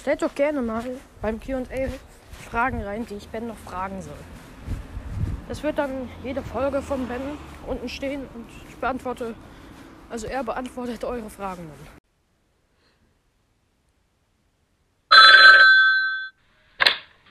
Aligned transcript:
Stellt 0.00 0.22
doch 0.22 0.34
gerne 0.34 0.62
mal 0.62 0.98
beim 1.20 1.38
QA 1.38 1.62
Fragen 2.50 2.80
rein, 2.80 3.04
die 3.04 3.16
ich 3.16 3.28
Ben 3.28 3.46
noch 3.46 3.58
fragen 3.58 4.00
soll. 4.00 4.16
Das 5.46 5.62
wird 5.62 5.76
dann 5.76 6.08
jede 6.24 6.42
Folge 6.42 6.80
von 6.80 7.06
Ben 7.06 7.20
unten 7.66 7.86
stehen 7.86 8.22
und 8.34 8.46
ich 8.66 8.76
beantworte, 8.76 9.34
also 10.08 10.26
er 10.26 10.42
beantwortet 10.42 11.04
eure 11.04 11.28
Fragen 11.28 11.68
dann. 11.68 11.98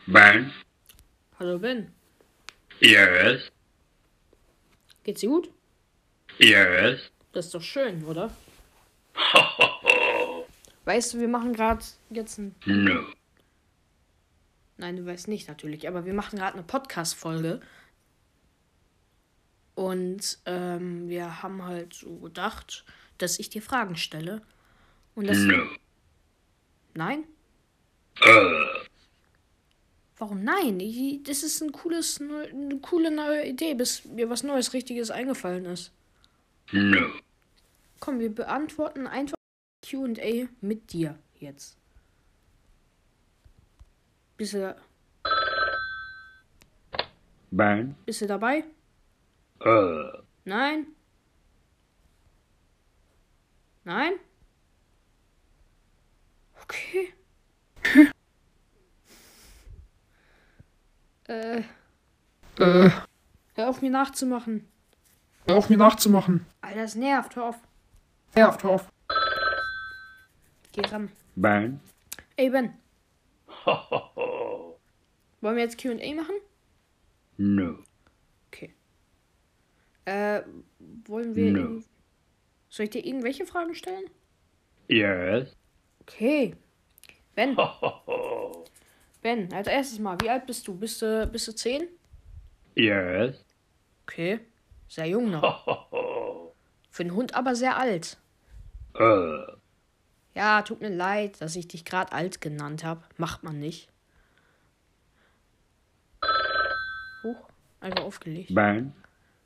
Ben? 0.06 0.54
Hallo 1.40 1.58
Ben, 1.58 1.92
Yes? 2.81 3.50
geht's 5.04 5.22
dir 5.22 5.30
gut? 5.30 5.50
Yes? 6.38 7.12
Das 7.31 7.48
ist 7.48 7.56
doch 7.56 7.64
schön, 7.64 8.04
oder? 8.04 8.30
Weißt 10.90 11.14
du, 11.14 11.20
wir 11.20 11.28
machen 11.28 11.54
gerade 11.54 11.86
jetzt 12.09 12.40
ein. 12.40 12.56
No. 12.66 13.04
Nein, 14.78 14.95
du 14.95 15.06
weißt 15.06 15.28
nicht 15.28 15.48
natürlich, 15.48 15.88
aber 15.88 16.06
wir 16.06 16.16
machen 16.16 16.40
gerade 16.40 16.56
eine 16.56 16.64
Podcast-Folge. 16.64 17.62
Und 19.76 20.40
ähm, 20.48 21.08
wir 21.08 21.44
haben 21.44 21.64
halt 21.64 21.94
so 21.94 22.16
gedacht, 22.16 22.86
dass 23.20 23.38
ich 23.38 23.52
dir 23.52 23.62
Fragen 23.62 23.98
stelle. 23.98 24.42
Und 25.14 25.28
das. 25.28 25.38
No. 25.38 25.62
Nein? 26.95 27.26
Uh. 28.26 28.88
Warum 30.17 30.44
nein? 30.44 30.80
Ich, 30.80 31.22
das 31.22 31.44
ist 31.44 31.62
ein 31.62 31.72
cooles, 31.72 32.20
eine 32.20 32.80
coole 32.80 33.12
neue 33.12 33.45
Idee, 33.45 33.76
bis 33.76 34.06
mir 34.06 34.28
was 34.32 34.42
Neues, 34.42 34.73
Richtiges 34.73 35.12
eingefallen 35.12 35.66
ist. 35.66 35.92
No. 36.72 37.12
Komm, 38.00 38.20
wir 38.20 38.34
beantworten 38.34 39.06
einfach 39.06 39.39
QA 39.90 40.48
mit 40.62 40.94
dir 40.94 41.18
jetzt. 41.40 41.78
Bist 44.38 44.54
du, 44.54 44.76
Ben? 47.50 47.95
bist 48.06 48.22
du 48.22 48.28
dabei? 48.28 48.64
Uh. 49.60 50.22
Nein? 50.45 50.86
Nein? 53.84 54.14
Okay. 56.62 57.14
äh. 61.28 61.64
Hör 62.58 63.70
auf 63.70 63.82
mir 63.82 63.90
nachzumachen. 63.90 64.67
Hör 65.48 65.58
auf 65.58 65.70
mir 65.70 65.78
nachzumachen. 65.78 66.45
Alter, 66.62 66.82
das 66.82 66.94
nervt. 66.95 67.36
Hör 67.36 67.45
auf. 67.45 67.58
Nervt, 68.36 68.64
hör 68.64 68.70
auf. 68.72 68.92
Geh 70.81 70.89
ran. 70.89 71.09
Ben? 71.35 71.80
Ey, 72.38 72.49
Ben. 72.49 72.73
Wollen 75.42 75.55
wir 75.55 75.64
jetzt 75.64 75.77
QA 75.77 76.14
machen? 76.14 76.36
No. 77.37 77.80
Okay. 78.48 78.73
Äh, 80.05 80.42
wollen 81.05 81.36
wir. 81.36 81.52
No. 81.52 81.83
Soll 82.70 82.86
ich 82.86 82.89
dir 82.92 83.05
irgendwelche 83.05 83.45
Fragen 83.45 83.76
stellen? 83.76 84.05
Yes? 84.87 85.55
Okay. 86.02 86.55
Ben. 87.36 87.58
Ben, 89.21 89.52
als 89.52 89.67
erstes 89.67 89.99
mal, 89.99 90.17
wie 90.21 90.30
alt 90.30 90.45
bist 90.45 90.65
du? 90.65 90.73
Bist 90.73 91.02
du, 91.02 91.27
bist 91.27 91.45
du 91.45 91.52
10? 91.52 91.89
Yes? 92.75 93.43
Okay. 94.04 94.39
Sehr 94.87 95.08
jung 95.08 95.30
noch. 95.30 96.54
Für 96.89 97.04
einen 97.04 97.14
Hund 97.14 97.33
aber 97.33 97.54
sehr 97.54 97.75
alt. 97.75 98.17
Uh. 98.98 99.58
Ja, 100.39 100.61
tut 100.61 100.80
mir 100.80 100.88
leid, 100.88 101.42
dass 101.42 101.58
ich 101.58 101.67
dich 101.67 101.83
gerade 101.83 102.14
alt 102.14 102.39
genannt 102.39 102.86
habe. 102.86 103.04
Macht 103.17 103.44
man 103.44 103.60
nicht. 103.60 103.89
Huch, 107.23 107.50
einfach 107.82 108.04
aufgelegt. 108.05 108.55
Ben? 108.55 108.94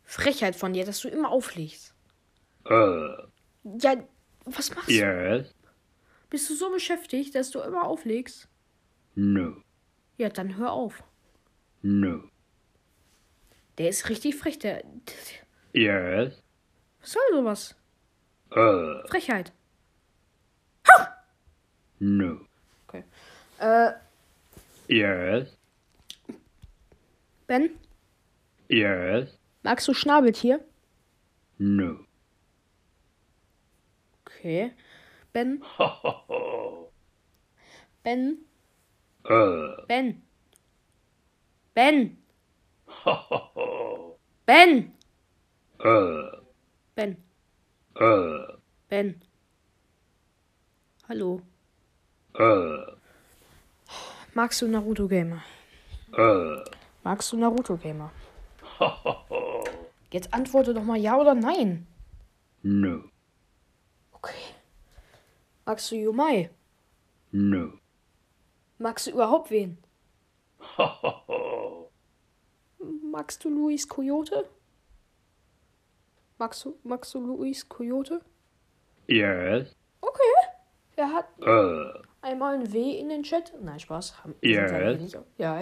Frechheit 0.03 0.55
von 0.55 0.71
dir, 0.73 0.85
dass 0.85 0.99
du 0.99 1.07
immer 1.07 1.31
auflegst. 1.31 1.95
Uh. 2.69 3.09
Ja, 3.79 3.95
was 4.45 4.69
machst 4.75 4.87
du? 4.87 4.93
Yes? 4.93 5.55
Bist 6.29 6.47
du 6.51 6.53
so 6.53 6.69
beschäftigt, 6.69 7.33
dass 7.33 7.49
du 7.49 7.61
immer 7.61 7.85
auflegst? 7.85 8.47
No. 9.15 9.63
Ja, 10.17 10.29
dann 10.29 10.57
hör 10.57 10.73
auf. 10.73 11.03
No. 11.81 12.21
Der 13.79 13.89
ist 13.89 14.09
richtig 14.09 14.35
frech, 14.35 14.59
der. 14.59 14.83
Yes? 15.73 16.43
Was 17.01 17.13
soll 17.13 17.23
sowas? 17.31 17.75
Uh. 18.51 19.07
Frechheit. 19.07 19.53
No. 22.05 22.39
Okay. 22.87 23.03
Äh, 23.59 23.93
Yes? 24.89 25.57
Ben, 27.47 27.69
Yes? 28.67 29.37
magst 29.63 29.87
du 29.87 29.93
Schnabeltier? 29.93 30.59
No. 31.57 31.99
Okay. 34.25 34.73
Ben. 35.31 35.63
Ben. 38.03 38.37
Uh. 39.23 39.85
Ben. 39.87 40.21
Ben. 41.73 42.17
Ben. 44.45 44.91
Uh. 45.79 46.43
Ben. 46.95 47.15
Uh. 47.95 48.57
Ben. 48.89 49.21
Hallo. 51.07 51.41
Uh. 52.39 52.93
Magst 54.33 54.61
du 54.61 54.67
Naruto 54.67 55.07
Gamer? 55.07 55.43
Uh. 56.17 56.63
Magst 57.03 57.31
du 57.31 57.37
Naruto 57.37 57.77
Gamer? 57.77 58.11
Jetzt 60.11 60.33
antworte 60.33 60.73
doch 60.73 60.83
mal 60.83 60.97
ja 60.97 61.17
oder 61.17 61.35
nein. 61.35 61.85
No. 62.63 63.03
Okay. 64.13 64.33
Magst 65.65 65.91
du 65.91 65.95
Yumai? 65.95 66.49
No. 67.31 67.73
Magst 68.79 69.07
du 69.07 69.11
überhaupt 69.11 69.51
wen? 69.51 69.77
Magst 73.11 73.43
du 73.43 73.49
Luis 73.49 73.87
Coyote? 73.87 74.49
Magst 76.39 76.65
du, 76.65 76.75
magst 76.83 77.13
du 77.13 77.19
Luis 77.25 77.67
Coyote? 77.69 78.21
Yes? 79.07 79.75
Okay. 80.01 80.33
Er 80.95 81.13
hat 81.13 81.27
Uh. 81.39 82.01
Einmal 82.23 82.55
ein 82.55 82.73
W 82.73 82.97
in 82.97 83.09
den 83.09 83.23
Chat. 83.23 83.53
Nein, 83.61 83.79
Spaß. 83.79 84.23
Haben, 84.23 84.35
Ja. 84.41 84.67
sind 84.67 84.79
ja 84.81 84.93
nicht- 84.93 85.17
Ja. 85.37 85.61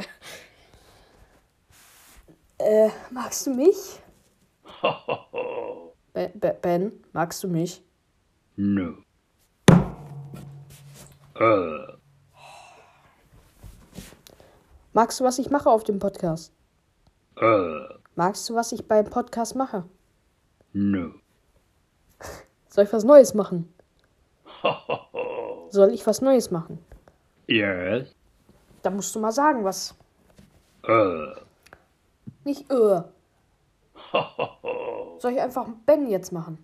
Äh, 2.60 2.90
magst 3.10 3.48
du 3.48 3.54
mich? 3.54 4.00
Ben, 6.14 6.30
ben, 6.62 6.92
magst 7.14 7.42
du 7.42 7.48
mich? 7.48 7.82
No. 8.58 8.96
Uh. 11.40 11.94
Magst 14.92 15.20
du, 15.20 15.24
was 15.24 15.40
ich 15.40 15.50
mache 15.50 15.70
auf 15.70 15.86
dem 15.86 16.00
Podcast? 16.00 16.52
Uh. 17.42 17.96
Magst 18.16 18.50
du, 18.50 18.56
was 18.56 18.74
ich 18.74 18.86
beim 18.90 19.06
Podcast 19.06 19.56
mache? 19.56 19.86
No. 20.74 21.14
Soll 22.68 22.84
ich 22.84 22.92
was 22.94 23.06
Neues 23.06 23.34
machen? 23.34 23.74
Soll 25.72 25.94
ich 25.94 26.06
was 26.06 26.22
Neues 26.22 26.52
machen? 26.52 26.80
Yes? 27.48 28.14
Da 28.82 28.90
musst 28.90 29.16
du 29.16 29.20
mal 29.20 29.32
sagen, 29.32 29.64
was. 29.64 29.96
Uh. 30.88 31.34
Nicht 32.44 32.70
äh. 32.70 33.02
Soll 35.20 35.32
ich 35.32 35.40
einfach 35.40 35.68
Ben 35.86 36.08
jetzt 36.08 36.34
machen? 36.34 36.64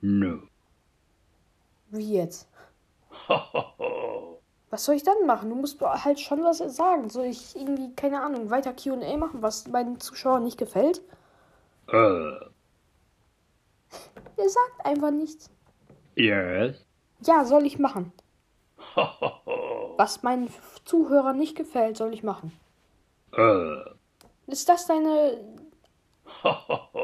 No. 0.00 0.40
Wie 1.90 2.14
jetzt? 2.14 2.48
Was 4.70 4.84
soll 4.84 4.96
ich 4.96 5.02
dann 5.02 5.24
machen? 5.26 5.48
Du 5.48 5.56
musst 5.56 5.80
halt 5.80 6.20
schon 6.20 6.44
was 6.44 6.58
sagen. 6.58 7.08
Soll 7.08 7.24
ich 7.24 7.56
irgendwie, 7.56 7.94
keine 7.94 8.20
Ahnung, 8.20 8.50
weiter 8.50 8.74
QA 8.74 9.16
machen, 9.16 9.40
was 9.40 9.66
meinen 9.66 9.98
Zuschauern 9.98 10.44
nicht 10.44 10.58
gefällt? 10.58 11.00
Uh. 11.90 12.36
Er 14.36 14.48
sagt 14.50 14.84
einfach 14.84 15.10
nichts. 15.10 15.50
Yes? 16.16 16.84
Ja, 17.24 17.44
soll 17.44 17.66
ich 17.66 17.78
machen. 17.78 18.12
Was 19.96 20.22
meinen 20.22 20.52
Zuhörern 20.84 21.36
nicht 21.36 21.56
gefällt, 21.56 21.96
soll 21.96 22.14
ich 22.14 22.22
machen. 22.22 22.52
Uh. 23.36 23.94
Ist 24.46 24.68
das 24.68 24.86
deine. 24.86 25.38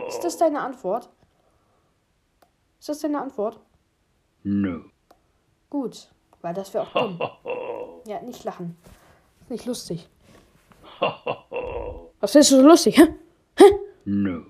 Ist 0.08 0.24
das 0.24 0.36
deine 0.38 0.60
Antwort? 0.60 1.10
Ist 2.78 2.88
das 2.88 3.00
deine 3.00 3.20
Antwort? 3.20 3.58
No. 4.44 4.84
Gut, 5.70 6.08
weil 6.42 6.54
das 6.54 6.72
wäre 6.72 6.86
auch 6.86 6.92
dumm. 6.92 7.18
Ja, 8.06 8.20
nicht 8.20 8.44
lachen. 8.44 8.76
Ist 9.40 9.50
nicht 9.50 9.64
lustig. 9.64 10.10
Was 11.00 12.32
findest 12.32 12.52
du 12.52 12.56
so 12.56 12.62
lustig, 12.62 12.98
hä? 12.98 13.14
No. 14.04 14.42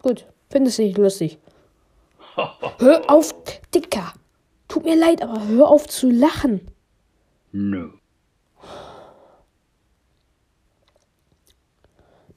Gut, 0.00 0.26
findest 0.48 0.78
du 0.78 0.82
nicht 0.82 0.96
lustig. 0.96 1.38
Hör 2.78 3.10
auf, 3.10 3.34
Dicker. 3.74 4.14
Tut 4.68 4.84
mir 4.84 4.96
leid, 4.96 5.22
aber 5.22 5.46
hör 5.48 5.68
auf 5.68 5.86
zu 5.88 6.10
lachen. 6.10 6.70
No. 7.52 7.90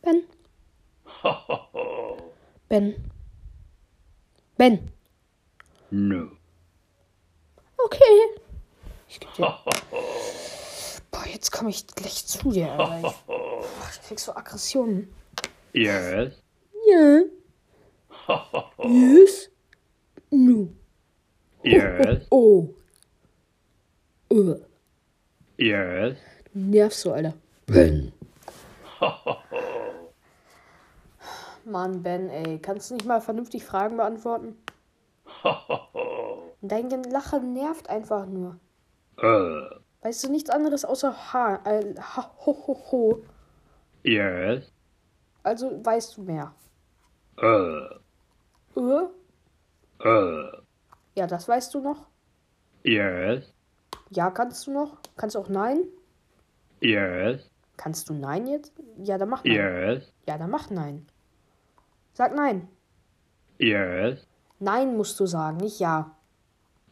Ben. 0.01 0.23
Ben. 2.69 2.95
Ben. 4.57 4.91
No. 5.91 6.31
Okay. 7.77 8.39
Ich 9.07 9.19
geb 9.19 9.33
dir. 9.33 9.43
Boah, 11.11 11.25
jetzt 11.31 11.51
komme 11.51 11.69
ich 11.69 11.85
gleich 11.87 12.25
zu 12.25 12.49
dir, 12.51 12.71
Alter. 12.71 13.09
Ich, 13.09 13.15
Boah, 13.25 13.65
ich 13.91 14.01
krieg 14.07 14.19
so 14.19 14.33
Aggressionen. 14.35 15.13
Yes. 15.73 16.33
Ja. 16.89 17.21
Yes. 18.83 19.40
Yes. 21.99 22.27
Oh. 22.29 22.69
Uh. 24.29 24.55
Yes. 25.57 26.17
Du 26.53 26.59
nervst 26.59 27.01
so, 27.01 27.13
Alter. 27.13 27.33
Ben. 27.67 28.11
Mann, 31.65 32.01
Ben, 32.03 32.29
ey. 32.29 32.59
Kannst 32.59 32.89
du 32.89 32.95
nicht 32.95 33.05
mal 33.05 33.21
vernünftig 33.21 33.63
Fragen 33.63 33.97
beantworten? 33.97 34.57
Dein 36.61 36.89
Lachen 37.03 37.53
nervt 37.53 37.89
einfach 37.89 38.25
nur. 38.25 38.59
Uh. 39.17 39.81
Weißt 40.01 40.23
du 40.23 40.31
nichts 40.31 40.49
anderes 40.49 40.83
außer 40.83 41.33
Ha, 41.33 41.61
äh, 41.65 41.95
ha 41.99 42.31
ho, 42.45 42.53
ho, 42.67 42.91
ho. 42.91 43.23
Yes. 44.03 44.71
Also 45.43 45.83
weißt 45.83 46.17
du 46.17 46.23
mehr. 46.23 46.53
Uh. 47.37 47.99
Äh? 48.75 49.07
Uh. 50.03 50.60
Ja, 51.15 51.27
das 51.27 51.47
weißt 51.47 51.73
du 51.73 51.81
noch. 51.81 52.07
Yes. 52.83 53.53
Ja, 54.09 54.31
kannst 54.31 54.67
du 54.67 54.71
noch. 54.71 54.97
Kannst 55.17 55.35
du 55.35 55.39
auch 55.39 55.49
Nein? 55.49 55.85
Yes. 56.81 57.49
Kannst 57.77 58.09
du 58.09 58.13
Nein 58.13 58.47
jetzt? 58.47 58.73
Ja, 58.97 59.17
dann 59.17 59.29
mach 59.29 59.43
Nein. 59.43 59.55
Yes. 59.55 60.13
Ja, 60.27 60.37
dann 60.37 60.49
mach 60.49 60.69
Nein. 60.69 61.07
Sag 62.13 62.35
Nein. 62.35 62.67
Yes. 63.57 64.27
Nein 64.59 64.95
musst 64.95 65.19
du 65.19 65.25
sagen, 65.25 65.57
nicht 65.57 65.79
Ja. 65.79 66.15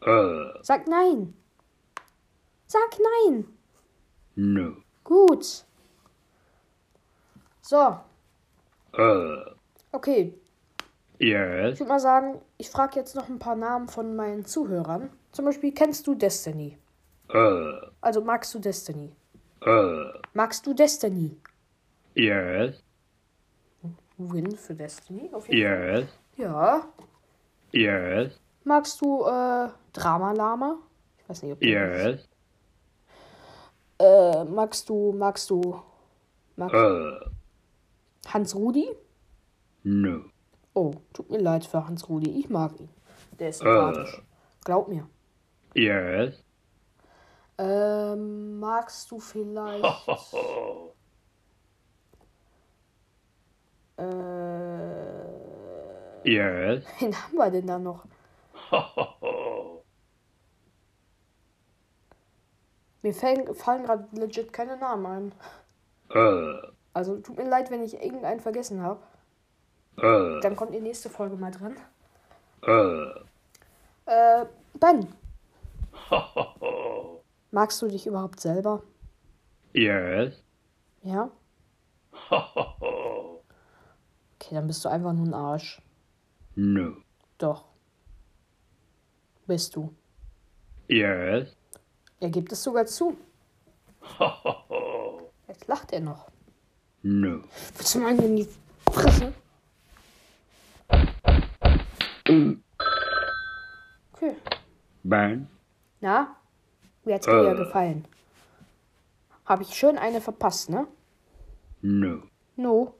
Uh. 0.02 0.58
Sag 0.62 0.86
Nein. 0.86 1.34
Sag 2.66 2.96
Nein. 3.26 3.44
No. 4.36 4.76
Gut. 5.04 5.64
So, 7.60 8.00
Uh. 8.92 9.54
okay. 9.92 10.34
Yes. 11.20 11.74
Ich 11.74 11.80
würde 11.80 11.90
mal 11.90 12.00
sagen, 12.00 12.40
ich 12.56 12.70
frage 12.70 12.96
jetzt 12.98 13.14
noch 13.14 13.28
ein 13.28 13.38
paar 13.38 13.54
Namen 13.56 13.88
von 13.88 14.16
meinen 14.16 14.46
Zuhörern. 14.46 15.10
Zum 15.32 15.44
Beispiel, 15.44 15.72
kennst 15.72 16.06
du 16.06 16.14
Destiny? 16.14 16.78
Uh. 17.32 17.72
Also 18.00 18.22
magst 18.22 18.54
du 18.54 18.58
Destiny? 18.58 19.12
Uh. 19.64 20.18
Magst 20.32 20.66
du 20.66 20.72
Destiny? 20.72 21.36
Yes. 22.14 22.82
Win 24.16 24.56
für 24.56 24.74
Destiny, 24.74 25.28
auf 25.32 25.46
jeden 25.48 25.60
Yes. 25.60 26.08
Fall. 26.36 26.44
Ja. 26.44 26.88
Yes. 27.72 28.40
Magst 28.64 29.00
du 29.00 29.22
äh, 29.24 29.68
Drama 29.92 30.32
Lama? 30.32 30.78
Ich 31.18 31.28
weiß 31.28 31.42
nicht, 31.42 31.52
ob 31.52 31.60
du 31.60 31.66
Yes. 31.68 32.28
Äh, 33.98 34.44
magst 34.44 34.88
du, 34.88 35.12
magst 35.12 35.50
du, 35.50 35.80
magst 36.56 36.74
Uh. 36.74 37.30
Hans 38.26 38.54
Rudi? 38.54 38.88
No. 39.82 40.24
Oh, 40.74 40.92
tut 41.12 41.30
mir 41.30 41.38
leid 41.38 41.64
für 41.64 41.86
Hans 41.86 42.08
Rudi. 42.08 42.30
Ich 42.38 42.48
mag 42.48 42.78
ihn. 42.80 42.88
Der 43.38 43.50
ist 43.50 43.58
sympathisch. 43.58 44.22
Glaub 44.64 44.88
mir. 44.88 45.08
Yes. 45.74 46.42
Ähm, 47.58 48.58
magst 48.58 49.10
du 49.10 49.18
vielleicht. 49.18 49.84
äh, 53.96 55.10
Yes. 56.24 56.84
wen 57.00 57.14
haben 57.14 57.36
wir 57.36 57.50
denn 57.50 57.66
da 57.66 57.78
noch? 57.78 58.04
Mir 63.02 63.14
fallen, 63.14 63.54
fallen 63.54 63.84
gerade 63.84 64.06
legit 64.12 64.52
keine 64.52 64.76
Namen 64.76 65.06
ein. 65.06 65.32
Uh. 66.14 66.58
Also 66.92 67.16
tut 67.16 67.38
mir 67.38 67.48
leid, 67.48 67.70
wenn 67.70 67.82
ich 67.82 67.94
irgendeinen 67.94 68.40
vergessen 68.40 68.82
habe. 68.82 69.00
Uh. 70.02 70.40
Dann 70.40 70.56
kommt 70.56 70.74
die 70.74 70.80
nächste 70.80 71.10
Folge 71.10 71.36
mal 71.36 71.50
dran. 71.50 71.76
Uh. 72.62 73.20
Äh, 74.06 74.46
Ben. 74.74 75.08
Magst 77.50 77.82
du 77.82 77.88
dich 77.88 78.06
überhaupt 78.06 78.40
selber? 78.40 78.82
Yes. 79.72 80.42
Ja? 81.02 81.30
Okay, 84.42 84.54
dann 84.54 84.66
bist 84.66 84.82
du 84.84 84.88
einfach 84.88 85.12
nur 85.12 85.26
ein 85.26 85.34
Arsch. 85.34 85.82
No. 86.56 86.96
Doch. 87.36 87.66
Bist 89.46 89.76
du. 89.76 89.94
Yes. 90.88 91.54
Er 92.20 92.30
gibt 92.30 92.50
es 92.50 92.62
sogar 92.62 92.86
zu. 92.86 93.16
Jetzt 95.46 95.68
lacht 95.68 95.92
er 95.92 96.00
noch. 96.00 96.26
No. 97.02 97.42
Willst 97.76 97.94
du 97.94 97.98
mal 98.00 98.18
in 98.18 98.36
die 98.36 98.48
Fresse? 98.90 99.32
Okay. 104.12 104.36
Ben. 105.02 105.48
Na? 106.00 106.36
Wie 107.04 107.12
hat's 107.14 107.26
dir 107.26 107.52
Äh. 107.52 107.56
gefallen? 107.56 108.06
Habe 109.46 109.62
ich 109.62 109.74
schön 109.74 109.98
eine 109.98 110.20
verpasst, 110.20 110.70
ne? 110.70 110.86
No. 111.82 112.22
No. 112.56 112.94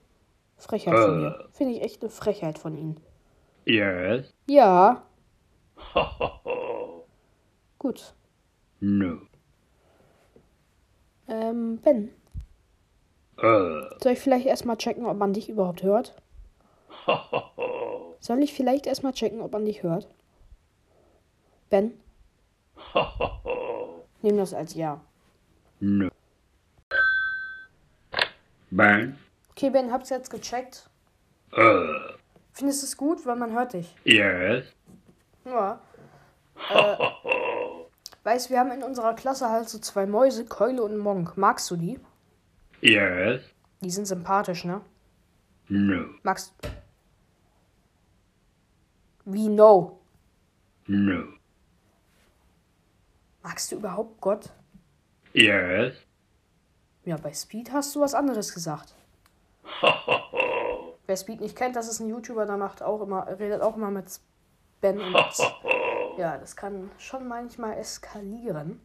Frechheit 0.57 0.95
von 0.99 1.19
Äh. 1.19 1.21
dir. 1.21 1.49
Finde 1.52 1.75
ich 1.75 1.83
echt 1.83 2.02
eine 2.02 2.11
Frechheit 2.11 2.59
von 2.59 2.76
ihnen. 2.76 3.00
Yes. 3.66 4.33
Ja. 4.47 5.04
Gut. 7.78 8.14
No. 8.81 9.19
Ähm, 11.28 11.78
Ben, 11.85 12.11
Uh. 13.38 13.87
soll 14.02 14.12
ich 14.12 14.19
vielleicht 14.19 14.47
erstmal 14.47 14.76
checken, 14.76 15.07
ob 15.07 15.16
man 15.16 15.33
dich 15.33 15.49
überhaupt 15.49 15.83
hört? 15.83 16.14
Soll 18.21 18.43
ich 18.43 18.53
vielleicht 18.53 18.87
erstmal 18.87 19.12
checken, 19.12 19.41
ob 19.41 19.53
man 19.53 19.65
dich 19.65 19.83
hört? 19.83 20.07
Ben? 21.71 21.93
Nimm 24.23 24.37
das 24.37 24.53
als 24.53 24.75
Ja. 24.75 25.00
No. 25.81 26.11
Ben. 28.71 29.19
Okay, 29.53 29.71
Ben, 29.71 29.91
hab's 29.91 30.11
jetzt 30.11 30.31
gecheckt. 30.31 30.89
Uh. 31.53 32.15
Findest 32.53 32.83
du 32.83 32.87
es 32.87 32.97
gut, 32.97 33.25
weil 33.27 33.37
man 33.37 33.53
hört 33.53 33.73
dich? 33.73 33.95
Yes. 34.05 34.67
Ja. 35.45 35.81
Äh, 36.69 36.97
weißt, 38.25 38.50
wir 38.50 38.61
haben 38.61 38.71
in 38.71 38.83
unserer 38.83 39.15
Klasse 39.15 39.49
halt 39.49 39.69
so 39.69 39.79
zwei 39.79 40.07
Mäuse, 40.07 40.45
Keule 40.45 40.83
und 40.83 40.99
Monk. 40.99 41.37
Magst 41.37 41.71
du 41.71 41.77
die? 41.77 41.99
Yes. 42.83 43.43
Die 43.81 43.91
sind 43.91 44.07
sympathisch, 44.07 44.65
ne? 44.65 44.83
No. 45.69 46.05
Magst 46.23 46.53
Wie 49.25 49.49
no? 49.49 50.00
No. 50.87 51.25
Magst 53.43 53.71
du 53.73 53.77
überhaupt 53.77 54.21
Gott? 54.21 54.50
Yes. 55.33 55.95
Ja, 57.05 57.17
bei 57.17 57.33
Speed 57.33 57.73
hast 57.73 57.95
du 57.95 58.00
was 58.00 58.15
anderes 58.15 58.53
gesagt. 58.53 58.95
Wer 61.07 61.17
Speed 61.17 61.41
nicht 61.41 61.57
kennt, 61.57 61.77
das 61.77 61.89
ist 61.89 62.00
ein 62.00 62.09
YouTuber, 62.09 62.47
der 62.47 62.57
macht 62.57 62.83
auch 62.83 63.00
immer, 63.03 63.27
redet 63.39 63.62
auch 63.62 63.77
immer 63.77 63.91
mit 63.91 64.21
Ben 64.81 65.00
und 65.00 65.15
ja, 66.19 66.37
das 66.39 66.57
kann 66.57 66.91
schon 66.99 67.27
manchmal 67.27 67.79
eskalieren. 67.79 68.81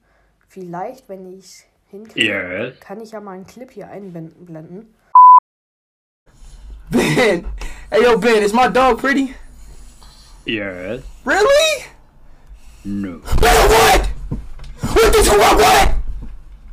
Vielleicht, 0.47 1.09
wenn 1.09 1.37
ich 1.37 1.65
hinkriege, 1.87 2.25
Yes. 2.27 2.79
kann 2.79 3.01
ich 3.01 3.11
ja 3.11 3.19
mal 3.21 3.31
einen 3.33 3.47
Clip 3.47 3.69
hier 3.71 3.87
einblenden. 3.89 4.95
Ben, 6.89 7.45
hey 7.89 8.03
yo, 8.03 8.17
Ben, 8.17 8.41
is 8.43 8.53
my 8.53 8.71
dog 8.71 8.99
pretty? 8.99 9.33
Yes. 10.45 11.01
Really? 11.23 11.85
No. 12.83 13.19
Ben, 13.41 13.69
what? 13.69 14.05
What 14.93 15.13
did 15.13 15.25
you 15.25 15.39
want? 15.39 15.57
What? 15.59 15.95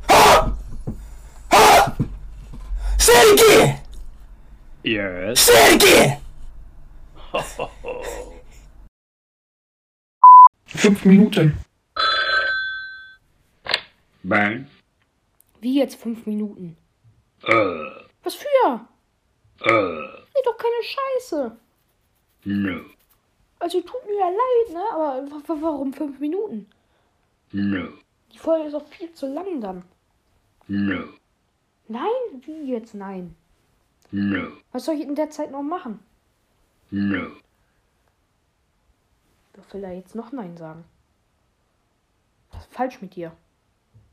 Huh? 0.07 0.51
Huh? 1.51 1.91
Say 2.99 3.13
it 3.13 3.39
again. 3.39 3.79
Yes. 4.83 5.39
Say 5.39 5.73
it 5.73 5.83
again. 5.83 6.19
Fünf 10.67 11.05
Minuten. 11.05 11.57
Ben. 14.23 14.67
Wie 15.61 15.79
jetzt 15.79 15.95
fünf 15.95 16.25
Minuten? 16.27 16.77
Uh. 17.47 18.05
Was 18.23 18.35
für? 18.35 18.87
Uh. 19.65 20.01
Nee, 20.35 20.41
doch 20.43 20.57
keine 20.57 20.83
Scheiße. 20.83 21.57
No. 22.45 22.81
Also 23.63 23.79
tut 23.79 24.05
mir 24.05 24.17
ja 24.19 24.27
leid, 24.27 24.73
ne? 24.73 24.83
Aber 24.91 25.31
wa- 25.31 25.41
wa- 25.47 25.61
warum 25.61 25.93
fünf 25.93 26.19
Minuten? 26.19 26.67
No. 27.53 27.87
Die 28.33 28.37
Folge 28.37 28.67
ist 28.67 28.73
auch 28.75 28.85
viel 28.87 29.13
zu 29.13 29.25
lang 29.33 29.61
dann. 29.61 29.83
No. 30.67 31.05
Nein? 31.87 32.41
Wie 32.45 32.69
jetzt 32.71 32.93
nein? 32.93 33.35
No. 34.11 34.49
Was 34.73 34.83
soll 34.83 34.95
ich 34.95 35.01
in 35.07 35.15
der 35.15 35.29
Zeit 35.29 35.49
noch 35.51 35.61
machen? 35.63 35.99
No. 36.91 37.27
Was 39.55 39.73
will 39.73 39.83
er 39.85 39.93
jetzt 39.93 40.13
noch 40.13 40.33
Nein 40.33 40.57
sagen? 40.57 40.83
Was 42.51 42.63
ist 42.65 42.73
falsch 42.73 43.01
mit 43.01 43.15
dir? 43.15 43.31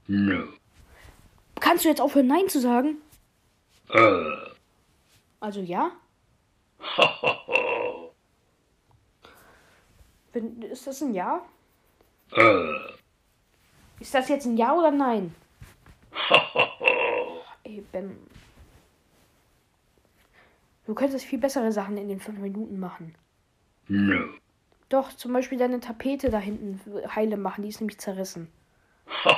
No. 0.07 0.45
Kannst 1.59 1.85
du 1.85 1.89
jetzt 1.89 2.01
aufhören, 2.01 2.29
Nein 2.29 2.49
zu 2.49 2.61
sagen? 2.61 2.99
Uh. 3.93 4.53
Also 5.41 5.61
ja? 5.61 5.91
Wenn, 10.41 10.63
ist 10.63 10.87
das 10.87 11.03
ein 11.03 11.13
Ja? 11.13 11.43
Uh. 12.33 12.95
Ist 13.99 14.15
das 14.15 14.29
jetzt 14.29 14.47
ein 14.47 14.57
Ja 14.57 14.75
oder 14.75 14.91
Nein? 14.91 15.35
Ey, 17.65 17.85
Ben. 17.93 18.17
Du 20.87 20.95
könntest 20.95 21.27
viel 21.27 21.39
bessere 21.39 21.73
Sachen 21.73 21.99
in 21.99 22.09
den 22.09 22.21
fünf 22.21 22.39
Minuten 22.39 22.81
machen. 22.81 23.15
No. 23.89 24.25
Doch, 24.89 25.13
zum 25.13 25.35
Beispiel 25.35 25.59
deine 25.59 25.81
Tapete 25.81 26.31
da 26.31 26.39
hinten 26.39 26.81
heile 27.15 27.37
machen, 27.37 27.63
die 27.63 27.69
ist 27.69 27.81
nämlich 27.81 27.99
zerrissen. 27.99 28.51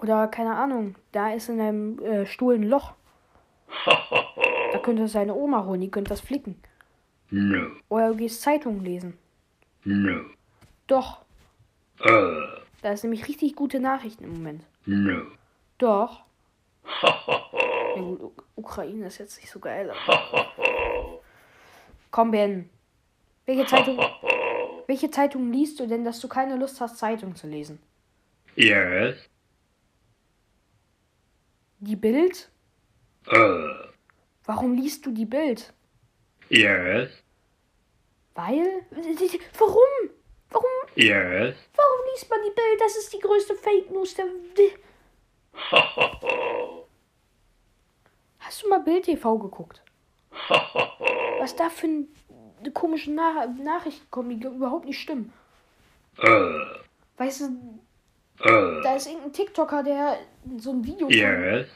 Oder 0.00 0.28
keine 0.28 0.56
Ahnung, 0.56 0.96
da 1.12 1.32
ist 1.32 1.48
in 1.48 1.58
deinem 1.58 1.98
äh, 2.00 2.26
Stuhl 2.26 2.54
ein 2.54 2.64
Loch. 2.64 2.94
Da 4.72 4.80
könnte 4.80 5.06
seine 5.06 5.36
Oma 5.36 5.66
holen, 5.66 5.82
die 5.82 5.90
könnte 5.90 6.08
das 6.08 6.20
flicken. 6.20 6.60
No. 7.30 7.70
Oder 7.88 8.08
du 8.10 8.16
gehst 8.16 8.42
Zeitungen 8.42 8.84
lesen. 8.84 9.18
No. 9.84 10.20
Doch, 10.86 11.22
Uh. 12.00 12.42
da 12.82 12.92
ist 12.92 13.04
nämlich 13.04 13.28
richtig 13.28 13.54
gute 13.54 13.78
Nachrichten 13.80 14.24
im 14.24 14.32
Moment. 14.34 14.64
No. 14.84 15.22
Doch. 15.78 16.24
Ja 17.02 17.94
gut, 18.00 18.32
Ukraine 18.56 19.06
ist 19.06 19.18
jetzt 19.18 19.40
nicht 19.40 19.50
so 19.50 19.58
geil. 19.60 19.92
Komm, 22.10 22.30
Ben. 22.32 22.68
Welche 23.46 23.66
Zeitung, 23.66 23.98
welche 24.86 25.10
Zeitung 25.10 25.52
liest 25.52 25.78
du 25.80 25.86
denn, 25.86 26.04
dass 26.04 26.20
du 26.20 26.28
keine 26.28 26.56
Lust 26.56 26.80
hast, 26.80 26.98
Zeitung 26.98 27.36
zu 27.36 27.46
lesen? 27.46 27.78
Yes. 28.56 29.16
Die 31.80 31.96
Bild? 31.96 32.50
Uh. 33.30 33.68
Warum 34.44 34.74
liest 34.74 35.06
du 35.06 35.10
die 35.12 35.26
Bild? 35.26 35.72
Yes. 36.48 37.10
Weil? 38.34 38.82
Warum? 39.58 40.10
Warum? 40.50 40.70
Yes. 40.96 41.56
Warum 41.76 42.00
liest 42.12 42.28
man 42.30 42.40
die 42.42 42.50
Bild? 42.54 42.80
Das 42.80 42.96
ist 42.96 43.12
die 43.12 43.18
größte 43.20 43.54
Fake 43.54 43.90
News 43.90 44.14
der. 44.14 44.26
Hast 48.38 48.62
du 48.62 48.68
mal 48.68 48.80
Bild 48.80 49.04
TV 49.04 49.38
geguckt? 49.38 49.82
Was 51.38 51.54
da 51.56 51.70
für 51.70 51.86
ein, 51.86 52.08
eine 52.60 52.72
komische 52.72 53.10
Na 53.12 53.46
Nachrichten 53.46 54.10
kommen, 54.10 54.38
die 54.40 54.46
überhaupt 54.46 54.84
nicht 54.86 55.00
stimmen. 55.00 55.32
Uh. 56.22 56.60
Weißt 57.16 57.40
du, 57.42 57.80
Uh. 58.40 58.80
da 58.82 58.96
ist 58.96 59.06
irgendein 59.06 59.32
TikToker, 59.32 59.84
der 59.84 60.18
so 60.58 60.72
ein 60.72 60.84
Video 60.84 61.06
von, 61.06 61.16
Yes. 61.16 61.68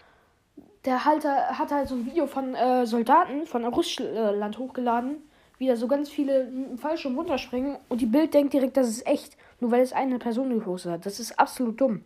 Der 0.84 1.04
halt, 1.04 1.24
hat 1.24 1.70
halt 1.70 1.88
so 1.88 1.94
ein 1.96 2.06
Video 2.06 2.26
von 2.26 2.54
äh, 2.54 2.86
Soldaten 2.86 3.46
von 3.46 3.64
Russland 3.64 4.58
hochgeladen, 4.58 5.22
wie 5.58 5.66
da 5.66 5.76
so 5.76 5.88
ganz 5.88 6.08
viele 6.08 6.46
einen 6.46 6.78
Fallschirm 6.78 7.16
runterspringen 7.16 7.76
und 7.88 8.00
die 8.00 8.06
Bild 8.06 8.32
denkt 8.34 8.52
direkt, 8.52 8.76
das 8.76 8.88
ist 8.88 9.06
echt, 9.06 9.36
nur 9.60 9.70
weil 9.70 9.80
es 9.80 9.92
eine 9.92 10.18
Person 10.18 10.50
gepostet 10.50 10.92
hat. 10.92 11.06
Das 11.06 11.18
ist 11.18 11.38
absolut 11.38 11.80
dumm. 11.80 12.04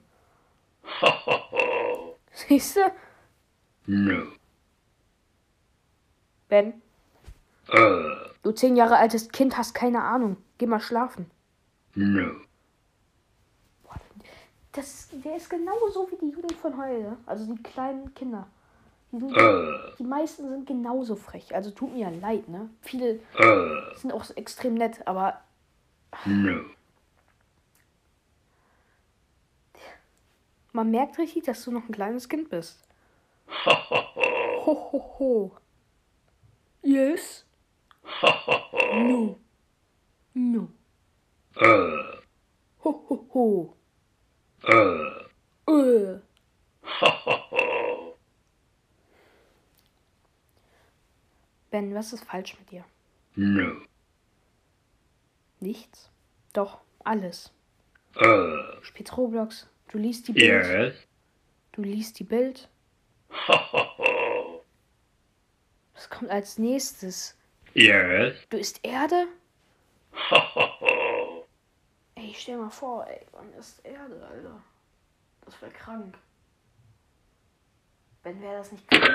Siehst 2.32 2.76
du? 2.76 2.80
No. 3.86 4.22
Ben, 6.48 6.74
Uh. 7.68 8.28
du 8.42 8.52
zehn 8.52 8.76
Jahre 8.76 8.96
altes 8.96 9.28
Kind 9.30 9.56
hast 9.56 9.72
keine 9.74 10.02
Ahnung. 10.02 10.36
Geh 10.58 10.66
mal 10.66 10.80
schlafen. 10.80 11.30
No. 11.94 12.32
Das, 14.72 15.08
der 15.12 15.36
ist 15.36 15.48
genauso 15.50 16.08
wie 16.10 16.16
die 16.16 16.32
Jugend 16.32 16.52
von 16.52 16.76
heute. 16.76 17.16
Also 17.26 17.44
die 17.54 17.62
kleinen 17.62 18.12
Kinder. 18.14 18.46
Die, 19.14 19.24
Uh. 19.24 19.94
die 19.98 20.04
meisten 20.04 20.48
sind 20.48 20.66
genauso 20.66 21.16
frech. 21.16 21.54
Also 21.54 21.70
tut 21.70 21.92
mir 21.92 22.00
ja 22.00 22.08
leid, 22.08 22.48
ne? 22.48 22.70
Viele 22.80 23.20
Uh. 23.38 23.94
sind 23.96 24.10
auch 24.12 24.24
extrem 24.36 24.74
nett, 24.74 25.06
aber 25.06 25.40
No. 26.24 26.60
man 30.72 30.90
merkt 30.90 31.18
richtig, 31.18 31.44
dass 31.44 31.62
du 31.64 31.70
noch 31.72 31.84
ein 31.88 31.92
kleines 31.92 32.28
Kind 32.28 32.48
bist. 32.48 32.80
Ho, 33.66 34.74
ho, 34.92 35.14
ho. 35.18 35.56
Yes? 36.82 37.44
No. 38.94 39.38
No. 40.34 40.68
Uh. 41.56 42.20
Ho, 42.84 43.04
ho, 43.08 43.26
ho. 43.34 43.76
Uh. 45.66 45.70
Äh. 45.70 46.20
Ben, 51.72 51.94
was 51.94 52.12
ist 52.12 52.24
falsch 52.24 52.56
mit 52.58 52.70
dir? 52.70 52.84
No. 53.34 53.80
Nichts? 55.58 56.10
Doch, 56.52 56.80
alles. 57.02 57.50
Uh. 58.16 58.20
Du 58.20 58.82
spielst 58.84 59.16
Roblox, 59.16 59.66
du 59.88 59.96
liest 59.96 60.28
die 60.28 60.32
Bild, 60.34 60.44
Yes. 60.66 60.94
du 61.72 61.80
liest 61.82 62.18
die 62.18 62.24
Bild. 62.24 62.68
Was 65.94 66.10
kommt 66.10 66.30
als 66.30 66.58
nächstes? 66.58 67.38
Yes. 67.72 68.36
Du 68.50 68.58
isst 68.58 68.84
Erde? 68.84 69.28
Ey, 72.16 72.34
stell 72.36 72.58
mal 72.58 72.68
vor, 72.70 73.06
ey, 73.06 73.24
wann 73.32 73.50
ist 73.54 73.82
Erde, 73.86 74.26
Alter? 74.26 74.62
Das 75.46 75.60
wäre 75.62 75.70
krank. 75.72 76.18
Wenn 78.24 78.42
wäre 78.42 78.58
das 78.58 78.70
nicht 78.72 78.86
krank? 78.90 79.08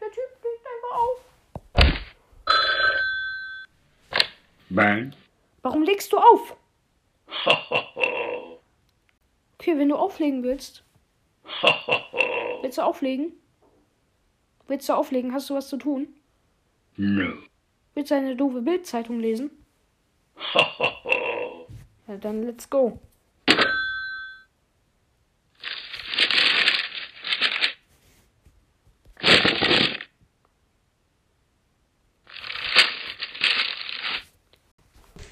Der 0.00 0.10
Typ 0.10 0.30
legt 0.42 0.66
einfach 0.74 0.96
auf. 0.98 1.24
Bang. 4.70 5.12
Warum 5.62 5.82
legst 5.82 6.12
du 6.12 6.18
auf? 6.18 6.56
Okay, 9.58 9.78
wenn 9.78 9.88
du 9.88 9.96
auflegen 9.96 10.44
willst. 10.44 10.84
Willst 12.62 12.78
du 12.78 12.82
auflegen? 12.82 13.32
Willst 14.68 14.88
du 14.88 14.92
auflegen? 14.92 15.32
Hast 15.32 15.50
du 15.50 15.54
was 15.54 15.68
zu 15.68 15.76
tun? 15.76 16.06
No. 16.96 17.32
Willst 17.94 18.12
du 18.12 18.14
eine 18.14 18.36
doofe 18.36 18.62
Bildzeitung 18.62 19.18
lesen? 19.18 19.50
Ja, 22.08 22.16
dann 22.18 22.44
let's 22.44 22.70
go. 22.70 23.00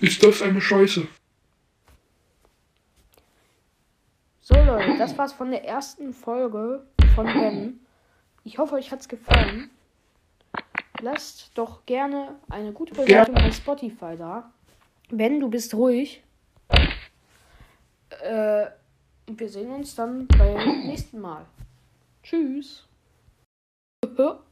Ist 0.00 0.22
das 0.22 0.42
eine 0.42 0.60
Scheiße? 0.60 1.06
So 4.40 4.54
Leute, 4.54 4.98
das 4.98 5.16
war's 5.16 5.32
von 5.32 5.50
der 5.50 5.64
ersten 5.64 6.12
Folge 6.12 6.84
von 7.14 7.26
Ben. 7.26 7.80
Ich 8.44 8.58
hoffe, 8.58 8.74
euch 8.74 8.92
hat's 8.92 9.08
gefallen. 9.08 9.70
Lasst 11.00 11.50
doch 11.54 11.86
gerne 11.86 12.36
eine 12.50 12.72
gute 12.72 12.94
Bewertung 12.94 13.34
bei 13.34 13.50
Spotify 13.50 14.16
da. 14.18 14.52
Ben, 15.10 15.40
du 15.40 15.48
bist 15.48 15.74
ruhig. 15.74 16.22
Äh, 18.22 18.66
und 19.26 19.40
wir 19.40 19.48
sehen 19.48 19.70
uns 19.70 19.94
dann 19.94 20.26
beim 20.26 20.86
nächsten 20.86 21.20
Mal. 21.20 21.46
Tschüss. 22.22 22.86